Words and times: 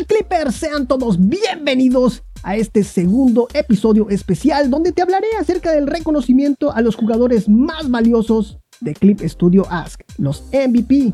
tal 0.00 0.06
Clippers? 0.06 0.54
Sean 0.54 0.86
todos 0.86 1.18
bienvenidos 1.18 2.22
a 2.42 2.56
este 2.56 2.84
segundo 2.84 3.48
episodio 3.52 4.08
especial 4.08 4.70
donde 4.70 4.92
te 4.92 5.02
hablaré 5.02 5.26
acerca 5.38 5.72
del 5.72 5.86
reconocimiento 5.86 6.72
a 6.72 6.80
los 6.80 6.96
jugadores 6.96 7.48
más 7.48 7.90
valiosos 7.90 8.58
de 8.80 8.94
Clip 8.94 9.20
Studio 9.20 9.66
Ask, 9.70 10.00
los 10.18 10.44
MVP, 10.52 11.12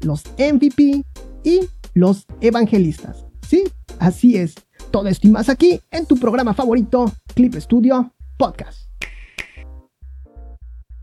los 0.00 0.24
MVP 0.38 1.04
y 1.44 1.60
los 1.94 2.26
evangelistas. 2.40 3.24
Sí, 3.46 3.64
así 3.98 4.36
es. 4.36 4.54
Todo 4.90 5.08
esto 5.08 5.28
y 5.28 5.30
más 5.30 5.48
aquí 5.48 5.80
en 5.90 6.06
tu 6.06 6.16
programa 6.16 6.54
favorito, 6.54 7.12
Clip 7.34 7.54
Studio 7.54 8.12
Podcast. 8.36 8.88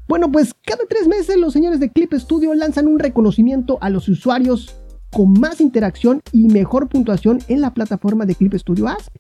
Bueno, 0.08 0.30
pues 0.30 0.54
cada 0.66 0.84
tres 0.90 1.08
meses 1.08 1.38
los 1.38 1.54
señores 1.54 1.80
de 1.80 1.90
Clip 1.90 2.14
Studio 2.14 2.54
lanzan 2.54 2.88
un 2.88 3.00
reconocimiento 3.00 3.78
a 3.80 3.90
los 3.90 4.10
usuarios 4.10 4.76
con 5.12 5.34
más 5.34 5.62
interacción 5.62 6.22
y 6.32 6.48
mejor 6.48 6.88
puntuación 6.88 7.40
en 7.48 7.62
la 7.62 7.74
plataforma 7.74 8.26
de 8.26 8.36
Clip 8.36 8.54
Studio 8.56 8.88
Ask. 8.88 9.12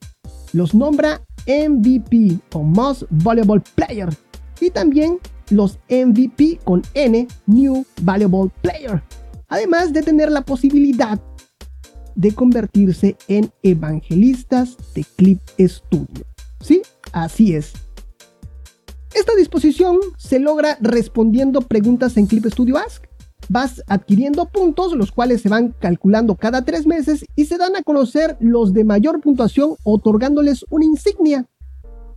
Los 0.53 0.73
nombra 0.73 1.21
MVP 1.47 2.39
o 2.53 2.63
Most 2.63 3.03
Valuable 3.09 3.63
Player 3.75 4.09
y 4.59 4.69
también 4.69 5.19
los 5.49 5.79
MVP 5.89 6.59
con 6.63 6.81
N, 6.93 7.27
New 7.45 7.85
Valuable 8.01 8.51
Player. 8.61 9.03
Además 9.47 9.91
de 9.91 10.01
tener 10.01 10.31
la 10.31 10.41
posibilidad 10.41 11.19
de 12.15 12.33
convertirse 12.33 13.17
en 13.27 13.51
evangelistas 13.63 14.77
de 14.93 15.05
Clip 15.15 15.39
Studio. 15.59 16.25
Sí, 16.61 16.81
así 17.11 17.55
es. 17.55 17.73
Esta 19.13 19.35
disposición 19.35 19.97
se 20.17 20.39
logra 20.39 20.77
respondiendo 20.79 21.61
preguntas 21.61 22.15
en 22.15 22.27
Clip 22.27 22.45
Studio 22.45 22.77
Ask. 22.77 23.05
Vas 23.53 23.83
adquiriendo 23.87 24.45
puntos, 24.45 24.93
los 24.93 25.11
cuales 25.11 25.41
se 25.41 25.49
van 25.49 25.75
calculando 25.77 26.35
cada 26.35 26.63
tres 26.63 26.87
meses 26.87 27.25
y 27.35 27.47
se 27.47 27.57
dan 27.57 27.75
a 27.75 27.83
conocer 27.83 28.37
los 28.39 28.73
de 28.73 28.85
mayor 28.85 29.19
puntuación 29.19 29.75
otorgándoles 29.83 30.65
una 30.69 30.85
insignia 30.85 31.45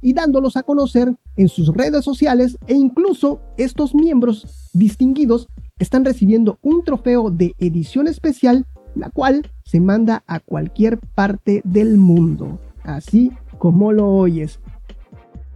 y 0.01 0.13
dándolos 0.13 0.57
a 0.57 0.63
conocer 0.63 1.13
en 1.35 1.49
sus 1.49 1.75
redes 1.75 2.05
sociales 2.05 2.57
e 2.69 2.75
incluso 2.75 3.41
estos 3.57 3.97
miembros 3.97 4.71
distinguidos 4.75 5.49
están 5.81 6.05
recibiendo 6.05 6.61
un 6.63 6.85
trofeo 6.85 7.31
de 7.31 7.57
edición 7.59 8.07
especial, 8.07 8.65
la 8.95 9.11
cual 9.11 9.51
se 9.65 9.81
manda 9.81 10.23
a 10.29 10.39
cualquier 10.39 11.01
parte 11.01 11.63
del 11.65 11.97
mundo, 11.97 12.61
así 12.85 13.33
como 13.59 13.91
lo 13.91 14.09
oyes. 14.09 14.61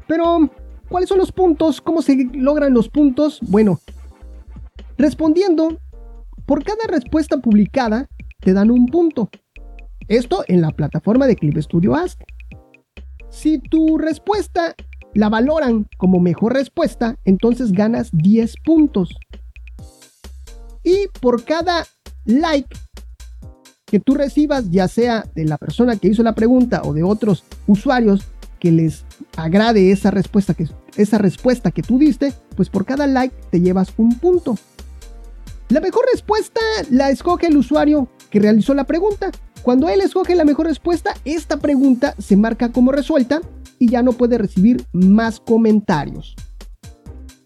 Pero 0.08 0.50
¿Cuáles 0.88 1.10
son 1.10 1.18
los 1.18 1.32
puntos? 1.32 1.82
¿Cómo 1.82 2.00
se 2.00 2.16
logran 2.32 2.72
los 2.72 2.88
puntos? 2.88 3.40
Bueno, 3.42 3.78
respondiendo, 4.98 5.78
por 6.44 6.64
cada 6.64 6.86
respuesta 6.88 7.38
publicada 7.38 8.08
te 8.40 8.52
dan 8.52 8.70
un 8.70 8.86
punto. 8.86 9.30
Esto 10.08 10.44
en 10.48 10.60
la 10.60 10.72
plataforma 10.72 11.26
de 11.26 11.36
Clip 11.36 11.56
Studio 11.58 11.94
Ask. 11.94 12.20
Si 13.30 13.58
tu 13.58 13.98
respuesta 13.98 14.74
la 15.14 15.28
valoran 15.28 15.86
como 15.96 16.20
mejor 16.20 16.54
respuesta, 16.54 17.16
entonces 17.24 17.72
ganas 17.72 18.10
10 18.12 18.54
puntos. 18.64 19.16
Y 20.82 21.08
por 21.20 21.44
cada 21.44 21.86
like 22.24 22.74
que 23.84 24.00
tú 24.00 24.14
recibas, 24.14 24.70
ya 24.70 24.88
sea 24.88 25.24
de 25.34 25.44
la 25.44 25.58
persona 25.58 25.96
que 25.96 26.08
hizo 26.08 26.22
la 26.22 26.34
pregunta 26.34 26.82
o 26.84 26.92
de 26.92 27.02
otros 27.02 27.44
usuarios 27.66 28.26
que 28.58 28.70
les 28.70 29.04
agrade 29.36 29.92
esa 29.92 30.10
respuesta 30.10 30.54
que, 30.54 30.68
esa 30.96 31.18
respuesta 31.18 31.70
que 31.70 31.82
tú 31.82 31.98
diste, 31.98 32.32
pues 32.56 32.68
por 32.68 32.84
cada 32.84 33.06
like 33.06 33.34
te 33.50 33.60
llevas 33.60 33.92
un 33.96 34.18
punto. 34.18 34.56
La 35.70 35.80
mejor 35.80 36.06
respuesta 36.10 36.60
la 36.90 37.10
escoge 37.10 37.48
el 37.48 37.56
usuario 37.58 38.08
que 38.30 38.40
realizó 38.40 38.72
la 38.72 38.84
pregunta. 38.84 39.30
Cuando 39.62 39.90
él 39.90 40.00
escoge 40.00 40.34
la 40.34 40.46
mejor 40.46 40.66
respuesta, 40.66 41.14
esta 41.26 41.58
pregunta 41.58 42.14
se 42.18 42.36
marca 42.36 42.72
como 42.72 42.90
resuelta 42.90 43.42
y 43.78 43.90
ya 43.90 44.02
no 44.02 44.12
puede 44.12 44.38
recibir 44.38 44.82
más 44.92 45.40
comentarios. 45.40 46.34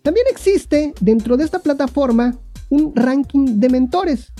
También 0.02 0.26
existe 0.30 0.94
dentro 1.00 1.36
de 1.36 1.44
esta 1.44 1.58
plataforma 1.58 2.38
un 2.70 2.94
ranking 2.94 3.58
de 3.58 3.68
mentores. 3.68 4.32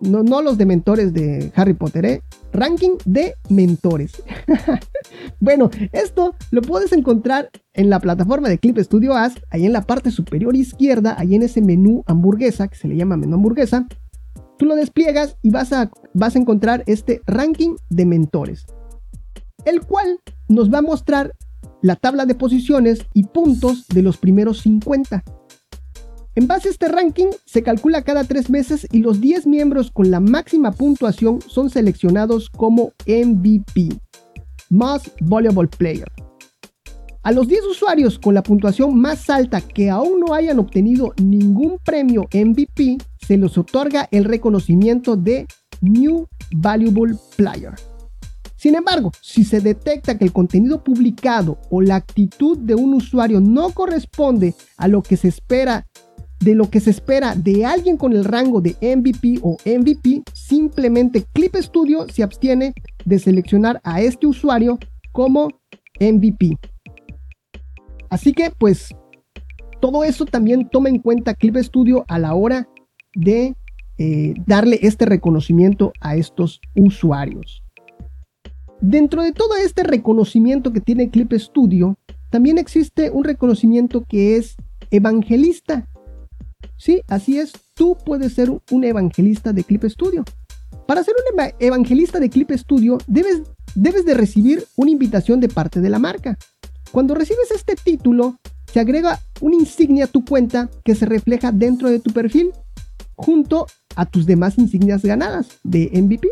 No, 0.00 0.42
los 0.42 0.58
de 0.58 0.66
mentores 0.66 1.12
de 1.12 1.52
Harry 1.54 1.74
Potter, 1.74 2.04
¿eh? 2.04 2.22
Ranking 2.52 2.96
de 3.04 3.34
mentores. 3.48 4.22
bueno, 5.40 5.70
esto 5.92 6.34
lo 6.50 6.62
puedes 6.62 6.92
encontrar 6.92 7.50
en 7.74 7.90
la 7.90 8.00
plataforma 8.00 8.48
de 8.48 8.58
Clip 8.58 8.78
Studio 8.78 9.14
Ask, 9.14 9.38
ahí 9.50 9.66
en 9.66 9.72
la 9.72 9.82
parte 9.82 10.10
superior 10.10 10.56
izquierda, 10.56 11.14
ahí 11.18 11.34
en 11.34 11.42
ese 11.42 11.60
menú 11.60 12.04
hamburguesa, 12.06 12.68
que 12.68 12.76
se 12.76 12.88
le 12.88 12.96
llama 12.96 13.16
menú 13.16 13.36
hamburguesa. 13.36 13.86
Tú 14.58 14.66
lo 14.66 14.74
despliegas 14.74 15.36
y 15.42 15.50
vas 15.50 15.72
a, 15.72 15.90
vas 16.14 16.34
a 16.34 16.38
encontrar 16.38 16.82
este 16.86 17.20
ranking 17.26 17.76
de 17.90 18.06
mentores, 18.06 18.66
el 19.64 19.82
cual 19.82 20.20
nos 20.48 20.72
va 20.72 20.78
a 20.78 20.82
mostrar 20.82 21.34
la 21.80 21.96
tabla 21.96 22.26
de 22.26 22.34
posiciones 22.34 23.06
y 23.14 23.24
puntos 23.24 23.86
de 23.88 24.02
los 24.02 24.16
primeros 24.16 24.60
50. 24.62 25.22
En 26.38 26.46
base 26.46 26.68
a 26.68 26.70
este 26.70 26.86
ranking 26.86 27.30
se 27.46 27.64
calcula 27.64 28.02
cada 28.02 28.22
tres 28.22 28.48
meses 28.48 28.86
y 28.92 29.00
los 29.00 29.20
10 29.20 29.48
miembros 29.48 29.90
con 29.90 30.12
la 30.12 30.20
máxima 30.20 30.70
puntuación 30.70 31.40
son 31.44 31.68
seleccionados 31.68 32.48
como 32.48 32.92
MVP, 33.08 33.88
Most 34.70 35.08
Valuable 35.22 35.66
Player. 35.66 36.06
A 37.24 37.32
los 37.32 37.48
10 37.48 37.64
usuarios 37.64 38.20
con 38.20 38.34
la 38.34 38.44
puntuación 38.44 38.96
más 38.96 39.28
alta 39.28 39.60
que 39.60 39.90
aún 39.90 40.20
no 40.20 40.32
hayan 40.32 40.60
obtenido 40.60 41.12
ningún 41.20 41.80
premio 41.84 42.28
MVP, 42.32 42.98
se 43.16 43.36
les 43.36 43.58
otorga 43.58 44.06
el 44.12 44.22
reconocimiento 44.22 45.16
de 45.16 45.44
New 45.80 46.28
Valuable 46.52 47.16
Player. 47.34 47.74
Sin 48.54 48.76
embargo, 48.76 49.10
si 49.20 49.42
se 49.42 49.60
detecta 49.60 50.16
que 50.16 50.24
el 50.24 50.32
contenido 50.32 50.84
publicado 50.84 51.58
o 51.68 51.80
la 51.80 51.96
actitud 51.96 52.58
de 52.58 52.76
un 52.76 52.94
usuario 52.94 53.40
no 53.40 53.70
corresponde 53.70 54.54
a 54.76 54.86
lo 54.86 55.02
que 55.02 55.16
se 55.16 55.26
espera 55.26 55.84
de 56.40 56.54
lo 56.54 56.70
que 56.70 56.80
se 56.80 56.90
espera 56.90 57.34
de 57.34 57.64
alguien 57.64 57.96
con 57.96 58.12
el 58.12 58.24
rango 58.24 58.60
de 58.60 58.76
MVP 58.80 59.40
o 59.42 59.56
MVP, 59.64 60.22
simplemente 60.32 61.24
Clip 61.32 61.54
Studio 61.56 62.06
se 62.08 62.22
abstiene 62.22 62.74
de 63.04 63.18
seleccionar 63.18 63.80
a 63.84 64.00
este 64.00 64.26
usuario 64.26 64.78
como 65.12 65.48
MVP. 66.00 66.56
Así 68.10 68.32
que 68.32 68.50
pues 68.56 68.94
todo 69.80 70.04
eso 70.04 70.24
también 70.24 70.68
toma 70.68 70.88
en 70.88 70.98
cuenta 70.98 71.34
Clip 71.34 71.56
Studio 71.56 72.04
a 72.08 72.18
la 72.18 72.34
hora 72.34 72.68
de 73.14 73.54
eh, 73.98 74.34
darle 74.46 74.78
este 74.82 75.06
reconocimiento 75.06 75.92
a 76.00 76.16
estos 76.16 76.60
usuarios. 76.76 77.62
Dentro 78.80 79.22
de 79.22 79.32
todo 79.32 79.56
este 79.56 79.82
reconocimiento 79.82 80.72
que 80.72 80.80
tiene 80.80 81.10
Clip 81.10 81.32
Studio, 81.32 81.96
también 82.30 82.58
existe 82.58 83.10
un 83.10 83.24
reconocimiento 83.24 84.04
que 84.08 84.36
es 84.36 84.56
evangelista. 84.90 85.88
Sí, 86.78 87.02
así 87.08 87.38
es, 87.38 87.52
tú 87.74 87.98
puedes 88.06 88.34
ser 88.34 88.50
un 88.70 88.84
evangelista 88.84 89.52
de 89.52 89.64
Clip 89.64 89.84
Studio. 89.84 90.24
Para 90.86 91.02
ser 91.02 91.14
un 91.34 91.42
evangelista 91.58 92.20
de 92.20 92.30
Clip 92.30 92.50
Studio 92.52 92.98
debes, 93.08 93.42
debes 93.74 94.06
de 94.06 94.14
recibir 94.14 94.64
una 94.76 94.92
invitación 94.92 95.40
de 95.40 95.48
parte 95.48 95.80
de 95.80 95.90
la 95.90 95.98
marca. 95.98 96.38
Cuando 96.92 97.14
recibes 97.14 97.50
este 97.50 97.74
título, 97.74 98.36
se 98.72 98.78
agrega 98.78 99.18
una 99.40 99.56
insignia 99.56 100.04
a 100.04 100.08
tu 100.08 100.24
cuenta 100.24 100.70
que 100.84 100.94
se 100.94 101.04
refleja 101.04 101.50
dentro 101.50 101.90
de 101.90 101.98
tu 101.98 102.12
perfil 102.12 102.52
junto 103.16 103.66
a 103.96 104.06
tus 104.06 104.24
demás 104.24 104.56
insignias 104.56 105.02
ganadas 105.02 105.48
de 105.64 105.90
MVP. 105.92 106.28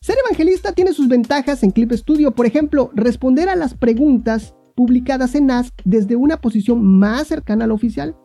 Ser 0.00 0.16
evangelista 0.24 0.72
tiene 0.72 0.92
sus 0.92 1.08
ventajas 1.08 1.62
en 1.62 1.70
Clip 1.70 1.92
Studio, 1.92 2.32
por 2.32 2.46
ejemplo, 2.46 2.90
responder 2.94 3.48
a 3.48 3.56
las 3.56 3.74
preguntas 3.74 4.54
publicadas 4.74 5.36
en 5.36 5.50
Ask 5.52 5.72
desde 5.84 6.16
una 6.16 6.40
posición 6.40 6.84
más 6.84 7.28
cercana 7.28 7.64
al 7.64 7.70
oficial 7.70 8.16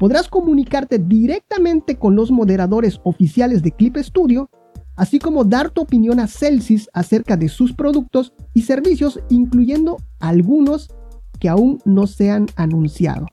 podrás 0.00 0.28
comunicarte 0.28 0.98
directamente 0.98 1.96
con 1.96 2.16
los 2.16 2.30
moderadores 2.30 3.00
oficiales 3.04 3.62
de 3.62 3.70
Clip 3.70 3.98
Studio, 3.98 4.48
así 4.96 5.18
como 5.18 5.44
dar 5.44 5.68
tu 5.68 5.82
opinión 5.82 6.20
a 6.20 6.26
Celsius 6.26 6.88
acerca 6.94 7.36
de 7.36 7.50
sus 7.50 7.74
productos 7.74 8.32
y 8.54 8.62
servicios, 8.62 9.20
incluyendo 9.28 9.98
algunos 10.18 10.88
que 11.38 11.50
aún 11.50 11.80
no 11.84 12.06
se 12.06 12.30
han 12.30 12.46
anunciado. 12.56 13.26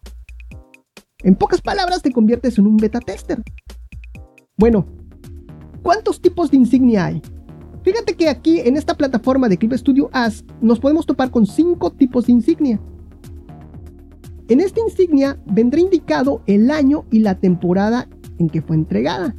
En 1.23 1.35
pocas 1.35 1.61
palabras, 1.61 2.01
te 2.01 2.11
conviertes 2.11 2.57
en 2.57 2.67
un 2.67 2.75
beta 2.75 2.99
tester. 2.99 3.41
Bueno, 4.57 4.85
¿cuántos 5.83 6.21
tipos 6.21 6.51
de 6.51 6.57
insignia 6.57 7.05
hay? 7.05 7.21
Fíjate 7.83 8.13
que 8.17 8.27
aquí 8.27 8.59
en 8.59 8.75
esta 8.75 8.93
plataforma 8.93 9.47
de 9.47 9.57
Clip 9.57 9.71
Studio 9.71 10.09
Ask 10.11 10.45
nos 10.59 10.81
podemos 10.81 11.05
topar 11.05 11.31
con 11.31 11.45
cinco 11.45 11.93
tipos 11.93 12.25
de 12.25 12.33
insignia. 12.33 12.81
En 14.49 14.61
esta 14.61 14.79
insignia 14.79 15.37
vendrá 15.45 15.81
indicado 15.81 16.41
el 16.47 16.71
año 16.71 17.05
y 17.11 17.19
la 17.19 17.35
temporada 17.35 18.07
en 18.39 18.49
que 18.49 18.61
fue 18.61 18.77
entregada. 18.77 19.35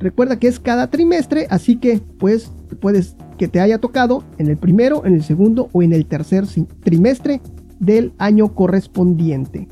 Recuerda 0.00 0.38
que 0.38 0.48
es 0.48 0.58
cada 0.58 0.90
trimestre, 0.90 1.46
así 1.50 1.76
que 1.76 2.00
pues 2.18 2.52
puedes 2.80 3.16
que 3.36 3.48
te 3.48 3.60
haya 3.60 3.78
tocado 3.78 4.24
en 4.38 4.48
el 4.48 4.56
primero, 4.56 5.04
en 5.06 5.14
el 5.14 5.22
segundo 5.22 5.68
o 5.72 5.82
en 5.82 5.92
el 5.92 6.06
tercer 6.06 6.44
trimestre 6.82 7.40
del 7.78 8.12
año 8.18 8.54
correspondiente. 8.54 9.68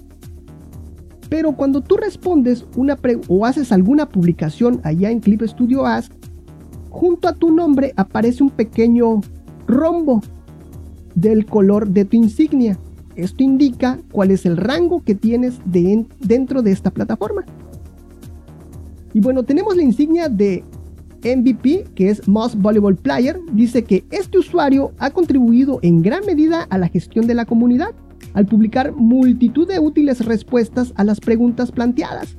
Pero 1.28 1.56
cuando 1.56 1.80
tú 1.80 1.96
respondes 1.96 2.64
una 2.76 2.96
o 3.28 3.46
haces 3.46 3.72
alguna 3.72 4.08
publicación 4.08 4.80
allá 4.84 5.10
en 5.10 5.18
Clip 5.18 5.42
Studio 5.42 5.84
Ask, 5.84 6.12
junto 6.88 7.26
a 7.26 7.32
tu 7.32 7.50
nombre 7.50 7.92
aparece 7.96 8.44
un 8.44 8.50
pequeño 8.50 9.20
rombo 9.66 10.22
del 11.16 11.46
color 11.46 11.88
de 11.88 12.04
tu 12.04 12.16
insignia. 12.16 12.78
Esto 13.16 13.42
indica 13.42 13.98
cuál 14.12 14.30
es 14.30 14.46
el 14.46 14.56
rango 14.56 15.02
que 15.02 15.14
tienes 15.14 15.58
dentro 15.64 16.62
de 16.62 16.72
esta 16.72 16.90
plataforma. 16.90 17.44
Y 19.14 19.20
bueno, 19.20 19.42
tenemos 19.42 19.74
la 19.76 19.82
insignia 19.82 20.28
de 20.28 20.62
MVP, 21.24 21.86
que 21.94 22.10
es 22.10 22.28
Most 22.28 22.56
Valuable 22.60 22.96
Player. 22.96 23.40
Dice 23.52 23.82
que 23.82 24.04
este 24.10 24.38
usuario 24.38 24.92
ha 24.98 25.10
contribuido 25.10 25.78
en 25.82 26.02
gran 26.02 26.24
medida 26.26 26.62
a 26.70 26.78
la 26.78 26.88
gestión 26.88 27.26
de 27.26 27.34
la 27.34 27.46
comunidad 27.46 27.94
al 28.34 28.46
publicar 28.46 28.92
multitud 28.92 29.66
de 29.66 29.78
útiles 29.78 30.24
respuestas 30.24 30.92
a 30.96 31.04
las 31.04 31.20
preguntas 31.20 31.72
planteadas. 31.72 32.36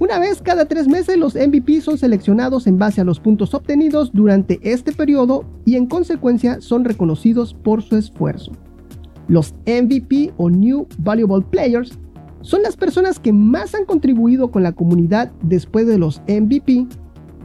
Una 0.00 0.18
vez 0.18 0.42
cada 0.42 0.64
tres 0.64 0.88
meses 0.88 1.16
los 1.16 1.34
MVP 1.34 1.80
son 1.80 1.98
seleccionados 1.98 2.66
en 2.66 2.78
base 2.78 3.00
a 3.00 3.04
los 3.04 3.20
puntos 3.20 3.54
obtenidos 3.54 4.10
durante 4.12 4.58
este 4.62 4.92
periodo 4.92 5.44
y 5.64 5.76
en 5.76 5.86
consecuencia 5.86 6.60
son 6.60 6.84
reconocidos 6.84 7.54
por 7.54 7.82
su 7.82 7.96
esfuerzo. 7.96 8.52
Los 9.28 9.54
MVP 9.66 10.32
o 10.36 10.50
New 10.50 10.86
Valuable 10.98 11.44
Players 11.50 11.98
son 12.42 12.62
las 12.62 12.76
personas 12.76 13.18
que 13.18 13.32
más 13.32 13.74
han 13.74 13.86
contribuido 13.86 14.50
con 14.50 14.62
la 14.62 14.72
comunidad 14.72 15.32
después 15.42 15.86
de 15.86 15.98
los 15.98 16.20
MVP. 16.28 16.86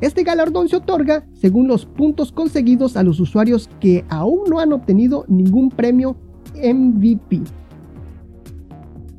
Este 0.02 0.24
galardón 0.24 0.68
se 0.68 0.76
otorga 0.76 1.26
según 1.34 1.68
los 1.68 1.86
puntos 1.86 2.32
conseguidos 2.32 2.98
a 2.98 3.04
los 3.04 3.20
usuarios 3.20 3.70
que 3.80 4.04
aún 4.10 4.50
no 4.50 4.60
han 4.60 4.74
obtenido 4.74 5.26
ningún 5.28 5.70
premio 5.70 6.18
MVP. 6.56 7.42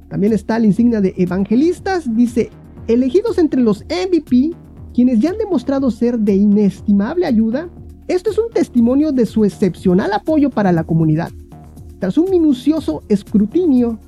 También 0.08 0.32
está 0.32 0.58
la 0.58 0.66
insignia 0.66 1.00
de 1.00 1.14
evangelistas, 1.16 2.14
dice, 2.14 2.50
elegidos 2.88 3.38
entre 3.38 3.62
los 3.62 3.84
MVP, 3.84 4.50
quienes 4.92 5.20
ya 5.20 5.30
han 5.30 5.38
demostrado 5.38 5.90
ser 5.90 6.18
de 6.18 6.34
inestimable 6.34 7.24
ayuda, 7.26 7.70
esto 8.08 8.30
es 8.30 8.38
un 8.38 8.50
testimonio 8.50 9.12
de 9.12 9.24
su 9.24 9.44
excepcional 9.44 10.12
apoyo 10.12 10.50
para 10.50 10.72
la 10.72 10.84
comunidad. 10.84 11.30
Tras 12.00 12.16
un 12.16 12.30
minucioso 12.30 13.02
escrutinio, 13.08 13.98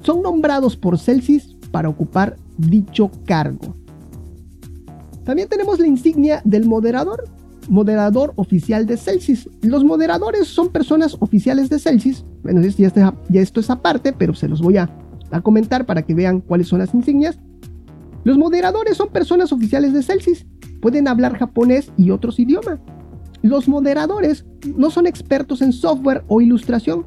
son 0.00 0.22
nombrados 0.22 0.76
por 0.76 0.98
Celsius 0.98 1.56
para 1.70 1.88
ocupar 1.88 2.36
dicho 2.56 3.10
cargo. 3.26 3.76
También 5.24 5.48
tenemos 5.48 5.78
la 5.78 5.86
insignia 5.86 6.40
del 6.44 6.66
moderador, 6.66 7.24
moderador 7.68 8.32
oficial 8.36 8.86
de 8.86 8.96
Celsius. 8.96 9.50
Los 9.60 9.84
moderadores 9.84 10.48
son 10.48 10.70
personas 10.70 11.16
oficiales 11.20 11.68
de 11.68 11.78
Celsius. 11.78 12.24
Bueno, 12.42 12.62
ya, 12.62 13.40
esto 13.40 13.60
es 13.60 13.68
aparte, 13.68 14.14
pero 14.14 14.34
se 14.34 14.48
los 14.48 14.62
voy 14.62 14.78
a, 14.78 14.88
a 15.30 15.40
comentar 15.42 15.84
para 15.84 16.02
que 16.02 16.14
vean 16.14 16.40
cuáles 16.40 16.68
son 16.68 16.78
las 16.78 16.94
insignias. 16.94 17.38
Los 18.24 18.38
moderadores 18.38 18.96
son 18.96 19.08
personas 19.08 19.52
oficiales 19.52 19.92
de 19.92 20.02
Celsius. 20.02 20.46
Pueden 20.80 21.06
hablar 21.06 21.36
japonés 21.36 21.92
y 21.98 22.10
otros 22.12 22.38
idiomas. 22.38 22.78
Los 23.42 23.68
moderadores 23.68 24.46
no 24.74 24.90
son 24.90 25.06
expertos 25.06 25.60
en 25.60 25.72
software 25.72 26.24
o 26.28 26.40
ilustración, 26.40 27.04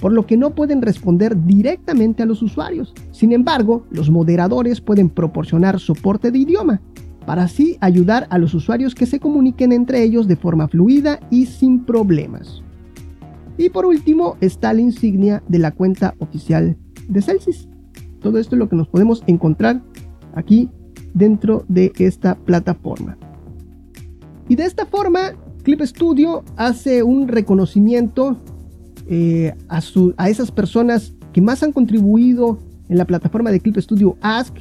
por 0.00 0.12
lo 0.12 0.26
que 0.26 0.36
no 0.36 0.54
pueden 0.54 0.82
responder 0.82 1.44
directamente 1.44 2.22
a 2.22 2.26
los 2.26 2.42
usuarios. 2.42 2.94
Sin 3.12 3.32
embargo, 3.32 3.84
los 3.90 4.10
moderadores 4.10 4.80
pueden 4.80 5.10
proporcionar 5.10 5.78
soporte 5.78 6.30
de 6.30 6.38
idioma, 6.38 6.80
para 7.26 7.44
así 7.44 7.76
ayudar 7.80 8.26
a 8.30 8.38
los 8.38 8.54
usuarios 8.54 8.94
que 8.94 9.06
se 9.06 9.20
comuniquen 9.20 9.72
entre 9.72 10.02
ellos 10.02 10.26
de 10.26 10.36
forma 10.36 10.68
fluida 10.68 11.20
y 11.30 11.46
sin 11.46 11.84
problemas. 11.84 12.62
Y 13.58 13.68
por 13.68 13.84
último 13.84 14.36
está 14.40 14.72
la 14.72 14.80
insignia 14.80 15.42
de 15.46 15.58
la 15.58 15.70
cuenta 15.70 16.14
oficial 16.18 16.76
de 17.08 17.22
Celsius. 17.22 17.68
Todo 18.20 18.38
esto 18.38 18.54
es 18.54 18.58
lo 18.58 18.68
que 18.68 18.76
nos 18.76 18.88
podemos 18.88 19.22
encontrar 19.26 19.82
aquí 20.34 20.70
dentro 21.14 21.64
de 21.68 21.92
esta 21.98 22.36
plataforma. 22.36 23.18
Y 24.48 24.56
de 24.56 24.64
esta 24.64 24.86
forma, 24.86 25.32
Clip 25.62 25.82
Studio 25.82 26.42
hace 26.56 27.02
un 27.02 27.28
reconocimiento 27.28 28.38
eh, 29.12 29.52
a, 29.68 30.28
esas 30.28 30.52
personas 30.52 31.12
que 31.32 31.42
más 31.42 31.64
han 31.64 31.72
contribuido 31.72 32.60
en 32.88 32.96
la 32.96 33.04
plataforma 33.04 33.50
de 33.50 33.58
Clip 33.58 33.76
Studio 33.78 34.16
Ask, 34.20 34.54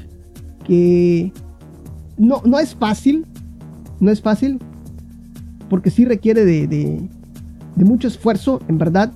que 0.66 1.32
no, 2.18 2.42
no 2.44 2.58
es 2.60 2.74
fácil, 2.74 3.28
no 4.00 4.10
es 4.10 4.24
fácil, 4.24 4.58
porque 5.70 5.92
sí 5.92 6.04
requiere 6.04 6.46
de, 6.46 6.66
de, 6.66 7.86
mucho 7.86 8.08
esfuerzo, 8.08 8.60
en 8.68 8.80
verdad, 8.80 9.12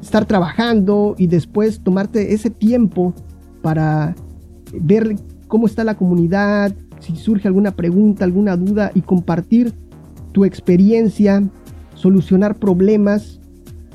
estar 0.00 0.24
trabajando 0.24 1.14
y 1.18 1.26
después 1.26 1.80
tomarte 1.80 2.32
ese 2.32 2.48
tiempo 2.48 3.12
para 3.60 4.16
ver 4.72 5.14
cómo 5.46 5.66
está 5.66 5.84
la 5.84 5.98
comunidad, 5.98 6.74
si 7.00 7.16
surge 7.16 7.48
alguna 7.48 7.72
pregunta, 7.72 8.24
alguna 8.24 8.56
duda 8.56 8.92
y 8.94 9.02
compartir 9.02 9.74
tu 10.32 10.46
experiencia, 10.46 11.42
solucionar 11.94 12.56
problemas 12.56 13.39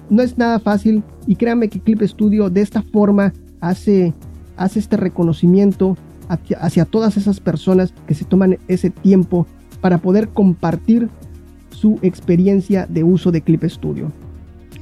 no 0.10 0.22
es 0.22 0.38
nada 0.38 0.60
fácil 0.60 1.04
y 1.28 1.36
créanme 1.36 1.70
que 1.70 1.80
Clip 1.80 2.02
Studio 2.02 2.50
de 2.50 2.62
esta 2.62 2.82
forma 2.82 3.34
hace, 3.60 4.14
hace 4.58 4.80
este 4.80 4.98
reconocimiento 4.98 5.98
hacia, 6.28 6.86
todas 6.86 7.18
esas 7.18 7.40
personas 7.40 7.94
que 8.08 8.14
se 8.14 8.26
toman 8.26 8.58
ese 8.68 8.90
tiempo 8.90 9.46
para 9.82 10.00
poder 10.00 10.30
compartir 10.30 11.10
su 11.70 12.00
experiencia 12.02 12.88
de 12.88 13.04
uso 13.04 13.32
de 13.32 13.42
Clip 13.42 13.64
Studio. 13.66 14.12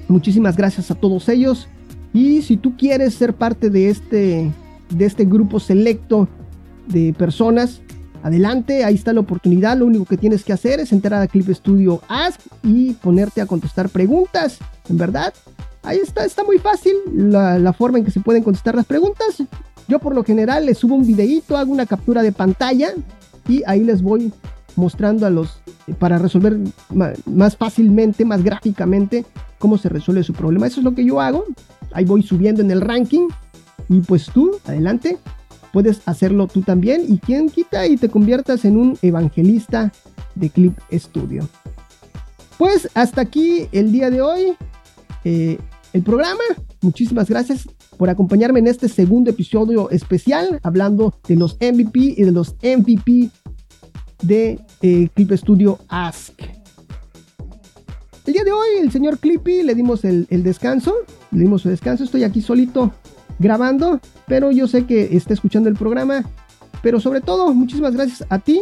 Muchísimas 0.07 0.55
gracias 0.55 0.91
a 0.91 0.95
todos 0.95 1.27
ellos 1.29 1.67
y 2.13 2.41
si 2.41 2.57
tú 2.57 2.75
quieres 2.77 3.13
ser 3.13 3.33
parte 3.33 3.69
de 3.69 3.89
este, 3.89 4.51
de 4.89 5.05
este 5.05 5.25
grupo 5.25 5.59
selecto 5.59 6.27
de 6.87 7.13
personas, 7.13 7.81
adelante, 8.23 8.83
ahí 8.83 8.95
está 8.95 9.13
la 9.13 9.19
oportunidad. 9.19 9.77
Lo 9.77 9.85
único 9.85 10.05
que 10.05 10.17
tienes 10.17 10.43
que 10.43 10.53
hacer 10.53 10.79
es 10.79 10.91
entrar 10.91 11.21
a 11.21 11.27
Clip 11.27 11.47
Studio 11.49 12.01
Ask 12.07 12.39
y 12.63 12.93
ponerte 12.93 13.41
a 13.41 13.45
contestar 13.45 13.89
preguntas. 13.89 14.57
En 14.89 14.97
verdad, 14.97 15.33
ahí 15.83 15.99
está, 15.99 16.25
está 16.25 16.43
muy 16.43 16.57
fácil 16.57 16.95
la, 17.13 17.73
forma 17.73 17.99
en 17.99 18.05
que 18.05 18.11
se 18.11 18.21
pueden 18.21 18.41
contestar 18.41 18.75
las 18.75 18.85
preguntas. 18.85 19.43
Yo 19.87 19.99
por 19.99 20.15
lo 20.15 20.23
general 20.23 20.65
les 20.65 20.77
subo 20.77 20.95
un 20.95 21.05
videito, 21.05 21.57
hago 21.57 21.71
una 21.71 21.85
captura 21.85 22.23
de 22.23 22.31
pantalla 22.31 22.93
y 23.47 23.61
ahí 23.67 23.83
les 23.83 24.01
voy 24.01 24.31
mostrando 24.77 25.27
a 25.27 25.29
los 25.29 25.59
para 25.99 26.17
resolver 26.17 26.57
más 27.25 27.57
fácilmente, 27.57 28.23
más 28.23 28.41
gráficamente 28.41 29.25
cómo 29.59 29.77
se 29.77 29.89
resuelve 29.89 30.23
su 30.23 30.33
problema. 30.33 30.67
Eso 30.67 30.79
es 30.79 30.85
lo 30.85 30.95
que 30.95 31.03
yo 31.03 31.19
hago. 31.19 31.43
Ahí 31.91 32.05
voy 32.05 32.23
subiendo 32.23 32.61
en 32.61 32.71
el 32.71 32.79
ranking 32.79 33.27
y 33.89 33.99
pues 33.99 34.27
tú, 34.27 34.51
adelante, 34.65 35.17
puedes 35.73 36.01
hacerlo 36.05 36.47
tú 36.47 36.61
también 36.61 37.03
y 37.09 37.17
quien 37.17 37.49
quita 37.49 37.85
y 37.87 37.97
te 37.97 38.07
conviertas 38.07 38.63
en 38.63 38.77
un 38.77 38.97
evangelista 39.01 39.91
de 40.35 40.49
Clip 40.49 40.77
Studio. 40.93 41.49
Pues 42.59 42.87
hasta 42.93 43.21
aquí 43.21 43.67
el 43.71 43.91
día 43.91 44.11
de 44.11 44.21
hoy, 44.21 44.53
eh, 45.25 45.57
el 45.91 46.03
programa. 46.03 46.43
Muchísimas 46.81 47.27
gracias 47.27 47.67
por 47.97 48.09
acompañarme 48.09 48.59
en 48.59 48.67
este 48.67 48.87
segundo 48.87 49.31
episodio 49.31 49.89
especial 49.89 50.59
hablando 50.61 51.15
de 51.27 51.35
los 51.35 51.55
MVP 51.55 51.99
y 52.17 52.23
de 52.23 52.31
los 52.31 52.55
MVP 52.61 53.31
de 54.21 54.59
eh, 54.81 55.09
Clip 55.15 55.31
Studio 55.31 55.79
Ask. 55.89 56.39
El 58.25 58.33
día 58.33 58.43
de 58.43 58.51
hoy, 58.51 58.67
el 58.79 58.91
señor 58.91 59.17
Clippy 59.17 59.63
le 59.63 59.73
dimos 59.73 60.05
el, 60.05 60.27
el 60.29 60.43
descanso, 60.43 60.93
le 61.31 61.39
dimos 61.39 61.63
su 61.63 61.69
descanso. 61.69 62.03
Estoy 62.03 62.23
aquí 62.23 62.41
solito 62.41 62.93
grabando, 63.39 63.99
pero 64.27 64.51
yo 64.51 64.67
sé 64.67 64.85
que 64.85 65.15
está 65.15 65.33
escuchando 65.33 65.69
el 65.69 65.75
programa. 65.75 66.23
Pero 66.81 66.99
sobre 66.99 67.21
todo, 67.21 67.53
muchísimas 67.53 67.93
gracias 67.93 68.25
a 68.29 68.39
ti 68.39 68.61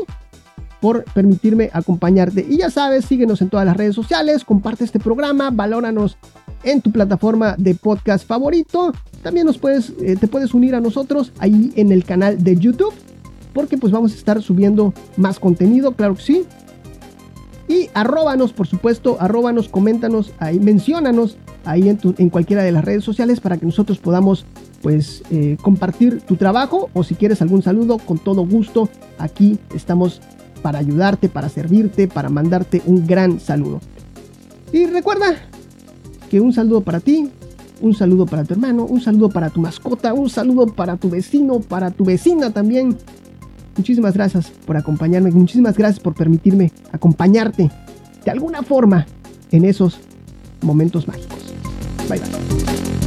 por 0.80 1.04
permitirme 1.06 1.70
acompañarte. 1.74 2.46
Y 2.48 2.58
ya 2.58 2.70
sabes, 2.70 3.06
síguenos 3.06 3.42
en 3.42 3.50
todas 3.50 3.66
las 3.66 3.78
redes 3.78 3.96
sociales, 3.96 4.44
comparte 4.44 4.84
este 4.84 5.00
programa, 5.00 5.50
valóranos 5.52 6.18
en 6.64 6.82
tu 6.82 6.92
plataforma 6.92 7.56
de 7.58 7.76
podcast 7.76 8.28
favorito. 8.28 8.94
También 9.24 9.46
nos 9.46 9.58
puedes, 9.58 9.94
eh, 10.02 10.18
te 10.20 10.28
puedes 10.28 10.54
unir 10.54 10.76
a 10.76 10.82
nosotros 10.82 11.32
ahí 11.40 11.72
en 11.76 11.92
el 11.92 12.04
canal 12.04 12.44
de 12.44 12.58
YouTube, 12.58 12.94
porque 13.54 13.78
pues 13.78 13.92
vamos 13.92 14.12
a 14.14 14.16
estar 14.16 14.42
subiendo 14.42 14.94
más 15.18 15.40
contenido, 15.40 15.94
claro 15.94 16.16
que 16.16 16.24
sí. 16.24 16.46
Y 17.68 17.90
arróbanos, 17.94 18.54
por 18.54 18.68
supuesto, 18.68 19.18
arróbanos, 19.20 19.70
coméntanos, 19.70 20.34
ahí, 20.40 20.60
menciónanos 20.60 21.38
ahí 21.66 21.90
en, 21.90 22.00
en 22.18 22.30
cualquiera 22.30 22.64
de 22.64 22.72
las 22.72 22.84
redes 22.84 23.04
sociales 23.04 23.40
para 23.40 23.58
que 23.58 23.66
nosotros 23.66 24.00
podamos 24.00 24.46
pues 24.82 25.24
eh, 25.30 25.58
compartir 25.62 26.22
tu 26.22 26.36
trabajo 26.36 26.90
o 26.94 27.04
si 27.04 27.16
quieres 27.16 27.42
algún 27.42 27.62
saludo, 27.62 27.98
con 28.00 28.18
todo 28.18 28.46
gusto, 28.46 28.90
aquí 29.18 29.60
estamos 29.76 30.22
para 30.62 30.80
ayudarte, 30.80 31.30
para 31.30 31.50
servirte, 31.50 32.08
para 32.08 32.30
mandarte 32.30 32.82
un 32.86 33.06
gran 33.08 33.40
saludo. 33.40 33.80
Y 34.72 34.86
recuerda 34.86 35.36
que 36.30 36.40
un 36.40 36.54
saludo 36.54 36.82
para 36.82 37.00
ti, 37.00 37.30
un 37.82 37.94
saludo 37.94 38.26
para 38.26 38.44
tu 38.44 38.54
hermano, 38.54 38.86
un 38.86 39.02
saludo 39.02 39.30
para 39.30 39.50
tu 39.50 39.60
mascota, 39.60 40.14
un 40.14 40.30
saludo 40.30 40.68
para 40.68 40.98
tu 40.98 41.10
vecino, 41.10 41.60
para 41.60 41.92
tu 41.92 42.06
vecina 42.06 42.52
también. 42.52 42.98
Muchísimas 43.78 44.14
gracias 44.14 44.50
por 44.66 44.78
acompañarme, 44.78 45.32
muchísimas 45.32 45.78
gracias 45.78 46.00
por 46.00 46.14
permitirme 46.14 46.72
acompañarte 46.92 47.72
de 48.24 48.32
alguna 48.32 48.64
forma 48.64 49.06
en 49.52 49.66
esos 49.66 50.00
momentos 50.62 51.08
mágicos. 51.08 51.54
Bye 52.10 52.20
bye. 52.20 53.01